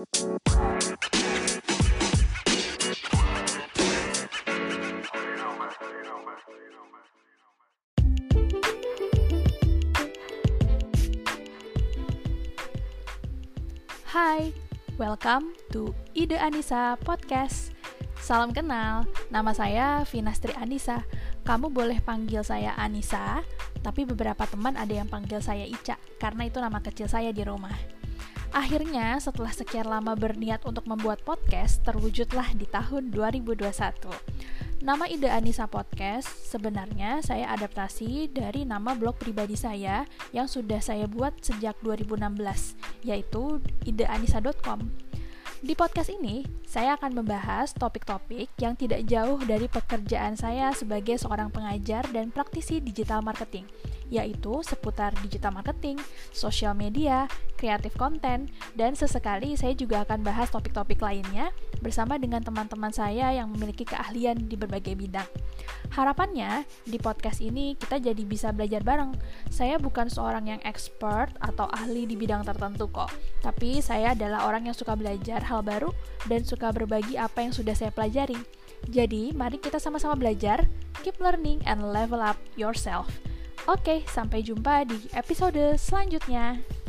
Hai, 0.00 0.08
welcome 14.96 15.52
to 15.68 15.92
Ide 16.16 16.40
Anissa 16.40 16.96
Podcast. 17.04 17.76
Salam 18.24 18.56
kenal, 18.56 19.04
nama 19.28 19.52
saya 19.52 20.08
Vinastri 20.08 20.56
Anissa. 20.56 21.04
Kamu 21.44 21.68
boleh 21.68 22.00
panggil 22.00 22.40
saya 22.40 22.72
Anissa, 22.80 23.44
tapi 23.84 24.08
beberapa 24.08 24.48
teman 24.48 24.80
ada 24.80 24.96
yang 24.96 25.12
panggil 25.12 25.44
saya 25.44 25.68
Ica, 25.68 26.00
karena 26.16 26.48
itu 26.48 26.56
nama 26.56 26.80
kecil 26.80 27.04
saya 27.04 27.36
di 27.36 27.44
rumah. 27.44 27.99
Akhirnya, 28.50 29.14
setelah 29.22 29.54
sekian 29.54 29.86
lama 29.86 30.18
berniat 30.18 30.66
untuk 30.66 30.82
membuat 30.90 31.22
podcast, 31.22 31.86
terwujudlah 31.86 32.50
di 32.58 32.66
tahun 32.66 33.14
2021. 33.14 33.62
Nama 34.82 35.06
Ide 35.06 35.30
Anissa 35.30 35.70
Podcast 35.70 36.26
sebenarnya 36.50 37.22
saya 37.22 37.46
adaptasi 37.54 38.26
dari 38.26 38.66
nama 38.66 38.98
blog 38.98 39.22
pribadi 39.22 39.54
saya 39.54 40.02
yang 40.34 40.50
sudah 40.50 40.82
saya 40.82 41.06
buat 41.06 41.38
sejak 41.38 41.78
2016, 41.86 43.06
yaitu 43.06 43.62
ideanissa.com. 43.86 44.82
Di 45.62 45.76
podcast 45.78 46.10
ini, 46.10 46.42
saya 46.66 46.98
akan 46.98 47.22
membahas 47.22 47.70
topik-topik 47.70 48.50
yang 48.58 48.74
tidak 48.74 49.06
jauh 49.06 49.38
dari 49.46 49.70
pekerjaan 49.70 50.34
saya 50.34 50.74
sebagai 50.74 51.20
seorang 51.22 51.54
pengajar 51.54 52.02
dan 52.10 52.34
praktisi 52.34 52.82
digital 52.82 53.22
marketing, 53.22 53.68
yaitu 54.10 54.60
seputar 54.66 55.14
digital 55.22 55.54
marketing, 55.54 55.96
sosial 56.34 56.74
media, 56.74 57.30
kreatif 57.56 57.94
konten, 57.94 58.50
dan 58.74 58.92
sesekali 58.98 59.54
saya 59.54 59.72
juga 59.78 60.02
akan 60.02 60.26
bahas 60.26 60.50
topik-topik 60.50 60.98
lainnya 60.98 61.54
bersama 61.78 62.18
dengan 62.18 62.42
teman-teman 62.42 62.90
saya 62.90 63.32
yang 63.32 63.48
memiliki 63.48 63.86
keahlian 63.86 64.50
di 64.50 64.58
berbagai 64.58 64.98
bidang. 64.98 65.28
Harapannya, 65.94 66.66
di 66.84 66.98
podcast 66.98 67.38
ini 67.40 67.78
kita 67.78 68.02
jadi 68.02 68.22
bisa 68.26 68.50
belajar 68.50 68.82
bareng. 68.82 69.14
Saya 69.48 69.78
bukan 69.78 70.10
seorang 70.10 70.50
yang 70.50 70.60
expert 70.66 71.34
atau 71.40 71.70
ahli 71.70 72.04
di 72.04 72.18
bidang 72.18 72.42
tertentu 72.42 72.90
kok, 72.90 73.10
tapi 73.40 73.78
saya 73.80 74.12
adalah 74.12 74.50
orang 74.50 74.66
yang 74.66 74.76
suka 74.76 74.98
belajar 74.98 75.40
hal 75.46 75.62
baru 75.62 75.94
dan 76.26 76.42
suka 76.42 76.74
berbagi 76.74 77.14
apa 77.14 77.46
yang 77.46 77.54
sudah 77.54 77.74
saya 77.74 77.94
pelajari. 77.94 78.38
Jadi, 78.88 79.36
mari 79.36 79.60
kita 79.60 79.76
sama-sama 79.76 80.16
belajar, 80.16 80.64
keep 81.04 81.20
learning, 81.20 81.60
and 81.68 81.84
level 81.92 82.24
up 82.24 82.40
yourself. 82.56 83.29
Oke, 83.68 84.00
sampai 84.08 84.40
jumpa 84.40 84.88
di 84.88 84.96
episode 85.12 85.76
selanjutnya. 85.76 86.79